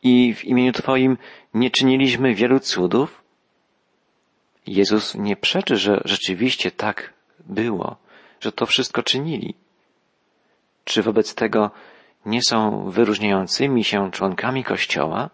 i 0.03 0.33
w 0.33 0.45
imieniu 0.45 0.71
Twoim 0.71 1.17
nie 1.53 1.71
czyniliśmy 1.71 2.33
wielu 2.33 2.59
cudów? 2.59 3.23
Jezus 4.67 5.15
nie 5.15 5.35
przeczy, 5.35 5.75
że 5.75 6.01
rzeczywiście 6.05 6.71
tak 6.71 7.13
było, 7.39 7.95
że 8.39 8.51
to 8.51 8.65
wszystko 8.65 9.03
czynili. 9.03 9.55
Czy 10.83 11.03
wobec 11.03 11.35
tego 11.35 11.71
nie 12.25 12.41
są 12.41 12.89
wyróżniającymi 12.89 13.83
się 13.83 14.11
członkami 14.11 14.63
Kościoła? 14.63 15.29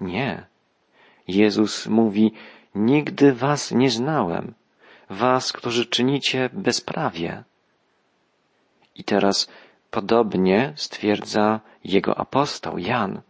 Nie. 0.00 0.46
Jezus 1.28 1.86
mówi, 1.86 2.32
nigdy 2.74 3.32
was 3.32 3.72
nie 3.72 3.90
znałem, 3.90 4.54
was, 5.10 5.52
którzy 5.52 5.86
czynicie 5.86 6.50
bezprawie. 6.52 7.44
I 8.94 9.04
teraz 9.04 9.48
podobnie 9.92 10.72
stwierdza 10.76 11.60
jego 11.84 12.18
apostoł 12.18 12.78
Jan. 12.78 13.20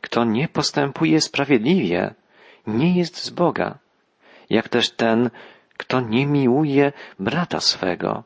Kto 0.00 0.24
nie 0.24 0.48
postępuje 0.48 1.20
sprawiedliwie, 1.20 2.14
nie 2.66 2.98
jest 2.98 3.24
z 3.24 3.30
Boga, 3.30 3.78
jak 4.50 4.68
też 4.68 4.90
ten, 4.90 5.30
kto 5.76 6.00
nie 6.00 6.26
miłuje 6.26 6.92
brata 7.18 7.60
swego. 7.60 8.24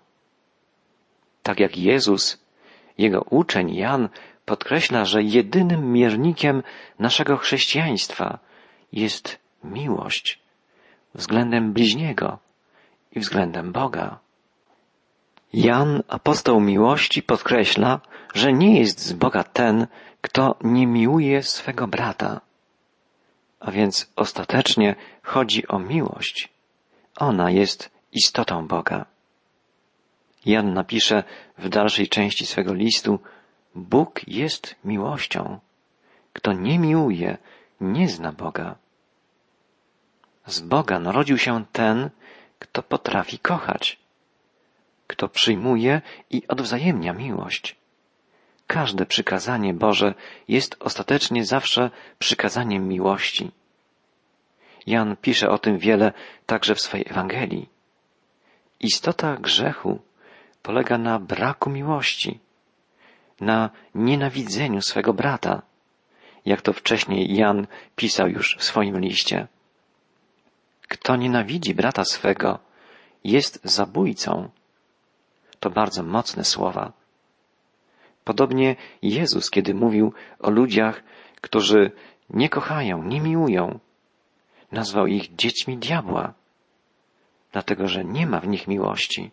Tak 1.43 1.61
jak 1.61 1.79
Jezus, 1.79 2.45
jego 2.99 3.23
uczeń 3.23 3.75
Jan 3.75 4.09
podkreśla, 4.45 5.05
że 5.05 5.23
jedynym 5.23 5.93
miernikiem 5.93 6.63
naszego 6.99 7.37
chrześcijaństwa 7.37 8.39
jest 8.93 9.39
miłość 9.65 10.39
względem 11.15 11.73
bliźniego 11.73 12.39
i 13.13 13.21
względem 13.21 13.73
Boga. 13.73 14.19
Jan, 15.53 16.03
apostoł 16.09 16.61
miłości, 16.61 17.23
podkreśla, 17.23 18.01
że 18.35 18.53
nie 18.53 18.81
jest 18.81 19.01
z 19.01 19.13
Boga 19.13 19.45
ten, 19.45 19.87
kto 20.21 20.57
nie 20.61 20.87
miłuje 20.87 21.43
swego 21.43 21.87
brata. 21.87 22.41
A 23.61 23.71
więc 23.71 24.11
ostatecznie 24.17 24.95
chodzi 25.23 25.69
o 25.69 25.79
miłość. 25.79 26.49
Ona 27.17 27.51
jest 27.51 27.91
istotą 28.13 28.67
Boga. 28.67 29.07
Jan 30.47 30.75
napisze 30.75 31.25
w 31.59 31.69
dalszej 31.69 32.09
części 32.09 32.47
swego 32.47 32.75
listu, 32.75 33.19
Bóg 33.75 34.21
jest 34.29 34.77
miłością. 34.85 35.59
Kto 36.33 36.53
nie 36.53 36.79
miłuje, 36.79 37.39
nie 37.81 38.09
zna 38.09 38.33
Boga. 38.33 38.77
Z 40.47 40.61
Boga 40.61 40.99
narodził 40.99 41.39
się 41.39 41.65
ten, 41.73 42.11
kto 42.59 42.83
potrafi 42.83 43.39
kochać, 43.39 43.99
kto 45.11 45.29
przyjmuje 45.29 46.03
i 46.31 46.43
odwzajemnia 46.49 47.13
miłość. 47.13 47.77
Każde 48.67 49.07
przykazanie 49.07 49.75
Boże 49.75 50.15
jest 50.49 50.77
ostatecznie 50.81 51.45
zawsze 51.45 51.91
przykazaniem 52.19 52.89
miłości. 52.89 53.51
Jan 54.87 55.17
pisze 55.17 55.49
o 55.49 55.59
tym 55.59 55.79
wiele 55.79 56.13
także 56.47 56.75
w 56.75 56.81
swojej 56.81 57.07
Ewangelii. 57.11 57.69
Istota 58.81 59.37
grzechu 59.37 60.01
polega 60.63 60.99
na 60.99 61.19
braku 61.19 61.71
miłości, 61.71 62.39
na 63.41 63.71
nienawidzeniu 63.95 64.83
swego 64.83 65.13
brata, 65.13 65.63
jak 66.47 66.63
to 66.63 66.73
wcześniej 66.73 67.35
Jan 67.35 67.67
pisał 67.97 68.29
już 68.29 68.57
w 68.59 68.65
swoim 68.65 68.99
liście. 68.99 69.47
Kto 70.89 71.17
nienawidzi 71.17 71.75
brata 71.75 72.05
swego, 72.05 72.59
jest 73.25 73.61
zabójcą. 73.65 74.51
To 75.61 75.71
bardzo 75.71 76.03
mocne 76.03 76.45
słowa. 76.45 76.93
Podobnie 78.25 78.77
Jezus, 79.03 79.51
kiedy 79.51 79.75
mówił 79.75 80.13
o 80.39 80.51
ludziach, 80.51 81.03
którzy 81.41 81.93
nie 82.31 82.49
kochają, 82.49 83.05
nie 83.05 83.21
miłują, 83.21 83.79
nazwał 84.73 85.07
ich 85.07 85.35
dziećmi 85.35 85.79
diabła, 85.79 86.35
dlatego 87.53 87.89
że 87.89 88.05
nie 88.05 88.27
ma 88.27 88.41
w 88.41 88.49
nich 88.49 88.69
miłości. 88.69 89.31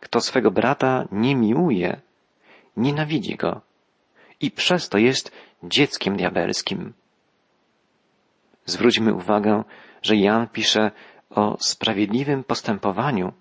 Kto 0.00 0.20
swego 0.20 0.50
brata 0.50 1.08
nie 1.12 1.36
miłuje, 1.36 2.00
nienawidzi 2.76 3.36
go 3.36 3.60
i 4.40 4.50
przez 4.50 4.88
to 4.88 4.98
jest 4.98 5.32
dzieckiem 5.62 6.16
diabelskim. 6.16 6.92
Zwróćmy 8.66 9.14
uwagę, 9.14 9.64
że 10.02 10.16
Jan 10.16 10.48
pisze 10.48 10.90
o 11.30 11.56
sprawiedliwym 11.60 12.44
postępowaniu 12.44 13.32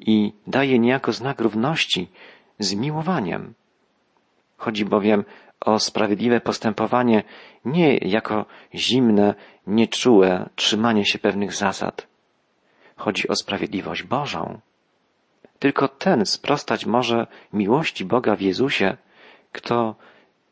i 0.00 0.32
daje 0.46 0.78
niejako 0.78 1.12
znak 1.12 1.40
równości 1.40 2.10
z 2.58 2.74
miłowaniem. 2.74 3.54
Chodzi 4.56 4.84
bowiem 4.84 5.24
o 5.60 5.78
sprawiedliwe 5.78 6.40
postępowanie 6.40 7.22
nie 7.64 7.96
jako 7.96 8.46
zimne, 8.74 9.34
nieczułe 9.66 10.48
trzymanie 10.56 11.04
się 11.04 11.18
pewnych 11.18 11.54
zasad. 11.54 12.06
Chodzi 12.96 13.28
o 13.28 13.36
sprawiedliwość 13.36 14.02
Bożą. 14.02 14.60
Tylko 15.58 15.88
ten 15.88 16.26
sprostać 16.26 16.86
może 16.86 17.26
miłości 17.52 18.04
Boga 18.04 18.36
w 18.36 18.40
Jezusie, 18.40 18.96
kto 19.52 19.94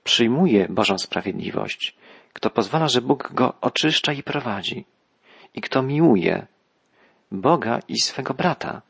przyjmuje 0.04 0.68
Bożą 0.68 0.98
sprawiedliwość, 0.98 1.96
kto 2.32 2.50
pozwala, 2.50 2.88
że 2.88 3.00
Bóg 3.00 3.32
go 3.32 3.54
oczyszcza 3.60 4.12
i 4.12 4.22
prowadzi, 4.22 4.84
i 5.54 5.60
kto 5.60 5.82
miłuje 5.82 6.46
Boga 7.32 7.80
i 7.88 8.00
swego 8.00 8.34
brata, 8.34 8.82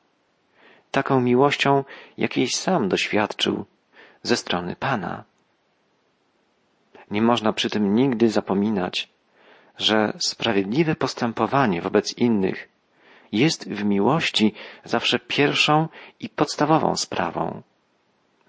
taką 0.90 1.20
miłością, 1.20 1.84
jakiej 2.18 2.48
sam 2.48 2.88
doświadczył 2.88 3.64
ze 4.22 4.36
strony 4.36 4.76
Pana. 4.76 5.24
Nie 7.10 7.22
można 7.22 7.52
przy 7.52 7.70
tym 7.70 7.94
nigdy 7.94 8.30
zapominać, 8.30 9.08
że 9.78 10.12
sprawiedliwe 10.18 10.94
postępowanie 10.96 11.82
wobec 11.82 12.18
innych 12.18 12.68
jest 13.32 13.68
w 13.68 13.84
miłości 13.84 14.54
zawsze 14.84 15.18
pierwszą 15.18 15.88
i 16.20 16.28
podstawową 16.28 16.96
sprawą. 16.96 17.62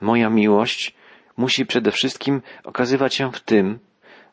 Moja 0.02 0.30
miłość 0.30 0.96
musi 1.38 1.66
przede 1.66 1.92
wszystkim 1.92 2.42
okazywać 2.64 3.16
się 3.16 3.32
w 3.32 3.40
tym, 3.40 3.80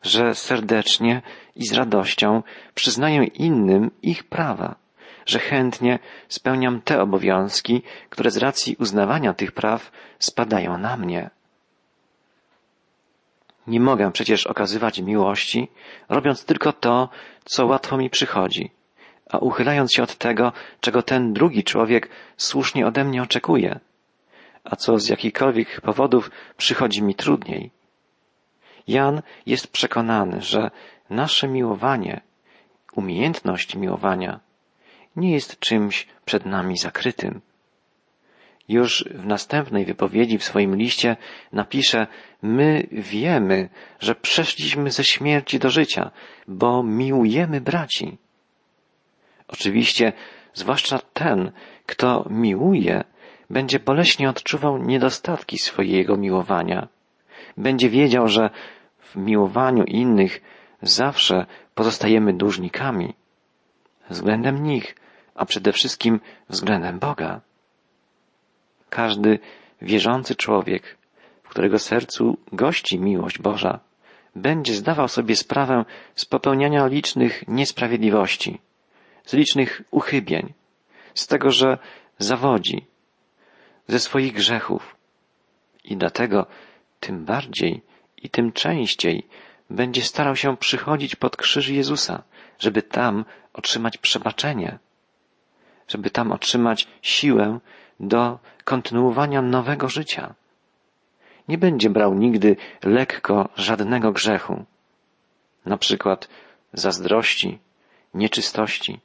że 0.01 0.35
serdecznie 0.35 1.21
i 1.55 1.67
z 1.67 1.73
radością 1.73 2.43
przyznaję 2.75 3.23
innym 3.23 3.91
ich 4.01 4.23
prawa, 4.23 4.75
że 5.27 5.39
chętnie 5.39 5.99
spełniam 6.27 6.81
te 6.81 7.01
obowiązki, 7.01 7.81
które 8.09 8.31
z 8.31 8.37
racji 8.37 8.75
uznawania 8.79 9.33
tych 9.33 9.51
praw 9.51 9.91
spadają 10.19 10.77
na 10.77 10.97
mnie. 10.97 11.29
Nie 13.67 13.79
mogę 13.79 14.11
przecież 14.11 14.47
okazywać 14.47 14.99
miłości, 15.01 15.67
robiąc 16.09 16.45
tylko 16.45 16.73
to, 16.73 17.09
co 17.45 17.65
łatwo 17.65 17.97
mi 17.97 18.09
przychodzi, 18.09 18.71
a 19.29 19.37
uchylając 19.37 19.93
się 19.93 20.03
od 20.03 20.15
tego, 20.15 20.53
czego 20.79 21.03
ten 21.03 21.33
drugi 21.33 21.63
człowiek 21.63 22.09
słusznie 22.37 22.87
ode 22.87 23.03
mnie 23.03 23.21
oczekuje, 23.21 23.79
a 24.63 24.75
co 24.75 24.99
z 24.99 25.09
jakichkolwiek 25.09 25.81
powodów 25.81 26.31
przychodzi 26.57 27.03
mi 27.03 27.15
trudniej. 27.15 27.71
Jan 28.87 29.21
jest 29.45 29.67
przekonany, 29.67 30.41
że 30.41 30.71
nasze 31.09 31.47
miłowanie, 31.47 32.21
umiejętność 32.95 33.75
miłowania 33.75 34.46
nie 35.17 35.31
jest 35.31 35.59
czymś 35.59 36.07
przed 36.25 36.45
nami 36.45 36.77
zakrytym. 36.77 37.41
Już 38.67 39.05
w 39.11 39.25
następnej 39.25 39.85
wypowiedzi 39.85 40.37
w 40.37 40.43
swoim 40.43 40.75
liście 40.75 41.17
napisze, 41.51 42.07
my 42.41 42.87
wiemy, 42.91 43.69
że 43.99 44.15
przeszliśmy 44.15 44.91
ze 44.91 45.03
śmierci 45.03 45.59
do 45.59 45.69
życia, 45.69 46.11
bo 46.47 46.83
miłujemy 46.83 47.61
braci. 47.61 48.17
Oczywiście, 49.47 50.13
zwłaszcza 50.53 50.99
ten, 51.13 51.51
kto 51.85 52.27
miłuje, 52.29 53.03
będzie 53.49 53.79
boleśnie 53.79 54.29
odczuwał 54.29 54.77
niedostatki 54.77 55.57
swojego 55.57 56.17
miłowania. 56.17 56.87
Będzie 57.57 57.89
wiedział, 57.89 58.27
że 58.27 58.49
w 58.99 59.15
miłowaniu 59.15 59.83
innych 59.83 60.41
zawsze 60.81 61.45
pozostajemy 61.75 62.33
dłużnikami 62.33 63.13
względem 64.09 64.63
nich, 64.63 64.95
a 65.37 65.45
przede 65.45 65.71
wszystkim 65.73 66.19
względem 66.49 66.99
Boga. 66.99 67.41
Każdy 68.89 69.39
wierzący 69.81 70.35
człowiek, 70.35 70.97
w 71.43 71.49
którego 71.49 71.79
sercu 71.79 72.37
gości 72.51 72.99
miłość 72.99 73.39
Boża, 73.39 73.79
będzie 74.35 74.73
zdawał 74.73 75.07
sobie 75.07 75.35
sprawę 75.35 75.85
z 76.15 76.25
popełniania 76.25 76.87
licznych 76.87 77.47
niesprawiedliwości, 77.47 78.61
z 79.25 79.33
licznych 79.33 79.81
uchybień, 79.91 80.53
z 81.13 81.27
tego, 81.27 81.51
że 81.51 81.77
zawodzi, 82.19 82.85
ze 83.87 83.99
swoich 83.99 84.33
grzechów. 84.33 84.95
I 85.83 85.97
dlatego 85.97 86.45
tym 86.99 87.25
bardziej 87.25 87.81
i 88.17 88.29
tym 88.29 88.51
częściej 88.51 89.27
będzie 89.69 90.01
starał 90.01 90.35
się 90.35 90.57
przychodzić 90.57 91.15
pod 91.15 91.37
krzyż 91.37 91.69
Jezusa, 91.69 92.23
żeby 92.59 92.81
tam 92.81 93.25
otrzymać 93.53 93.97
przebaczenie, 93.97 94.79
żeby 95.87 96.09
tam 96.09 96.31
otrzymać 96.31 96.87
siłę 97.01 97.59
do 97.99 98.39
kontynuowania 98.63 99.41
nowego 99.41 99.89
życia. 99.89 100.33
Nie 101.47 101.57
będzie 101.57 101.89
brał 101.89 102.13
nigdy 102.13 102.55
lekko 102.83 103.49
żadnego 103.55 104.11
grzechu, 104.11 104.65
na 105.65 105.77
przykład 105.77 106.29
zazdrości, 106.73 107.59
nieczystości, 108.13 108.99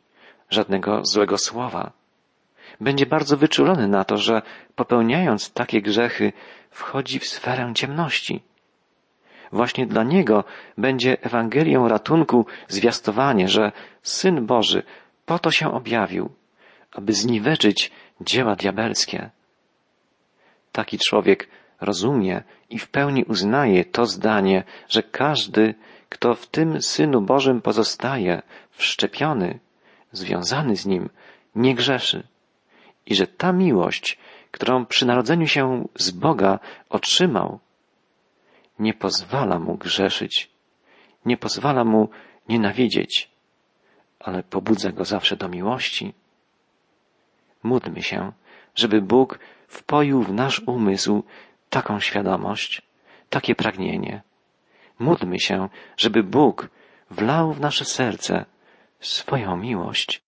żadnego 0.50 1.04
złego 1.04 1.38
słowa. 1.38 1.92
Będzie 2.80 3.06
bardzo 3.06 3.36
wyczulony 3.36 3.88
na 3.88 4.04
to, 4.04 4.16
że 4.16 4.42
popełniając 4.76 5.52
takie 5.52 5.82
grzechy 5.82 6.32
wchodzi 6.70 7.18
w 7.18 7.26
sferę 7.26 7.72
ciemności. 7.74 8.42
Właśnie 9.52 9.86
dla 9.86 10.02
niego 10.02 10.44
będzie 10.78 11.22
Ewangelią 11.22 11.88
ratunku 11.88 12.46
zwiastowanie, 12.68 13.48
że 13.48 13.72
Syn 14.02 14.46
Boży 14.46 14.82
po 15.26 15.38
to 15.38 15.50
się 15.50 15.72
objawił, 15.72 16.30
aby 16.92 17.12
zniweczyć 17.12 17.90
dzieła 18.20 18.56
diabelskie. 18.56 19.30
Taki 20.72 20.98
człowiek 20.98 21.48
rozumie 21.80 22.42
i 22.70 22.78
w 22.78 22.88
pełni 22.88 23.24
uznaje 23.24 23.84
to 23.84 24.06
zdanie, 24.06 24.64
że 24.88 25.02
każdy, 25.02 25.74
kto 26.08 26.34
w 26.34 26.46
tym 26.46 26.82
Synu 26.82 27.20
Bożym 27.20 27.60
pozostaje, 27.60 28.42
wszczepiony, 28.70 29.58
związany 30.12 30.76
z 30.76 30.86
Nim, 30.86 31.08
nie 31.54 31.74
grzeszy. 31.74 32.22
I 33.06 33.14
że 33.14 33.26
ta 33.26 33.52
miłość, 33.52 34.18
którą 34.50 34.86
przy 34.86 35.06
narodzeniu 35.06 35.46
się 35.46 35.88
z 35.94 36.10
Boga 36.10 36.58
otrzymał, 36.88 37.58
nie 38.78 38.94
pozwala 38.94 39.58
mu 39.58 39.76
grzeszyć, 39.76 40.50
nie 41.26 41.36
pozwala 41.36 41.84
mu 41.84 42.08
nienawidzieć, 42.48 43.30
ale 44.20 44.42
pobudza 44.42 44.92
go 44.92 45.04
zawsze 45.04 45.36
do 45.36 45.48
miłości. 45.48 46.14
Módlmy 47.62 48.02
się, 48.02 48.32
żeby 48.74 49.02
Bóg 49.02 49.38
wpoił 49.68 50.22
w 50.22 50.32
nasz 50.32 50.62
umysł 50.66 51.22
taką 51.70 52.00
świadomość, 52.00 52.82
takie 53.30 53.54
pragnienie. 53.54 54.22
Módlmy 54.98 55.40
się, 55.40 55.68
żeby 55.96 56.22
Bóg 56.22 56.68
wlał 57.10 57.52
w 57.52 57.60
nasze 57.60 57.84
serce 57.84 58.44
swoją 59.00 59.56
miłość. 59.56 60.21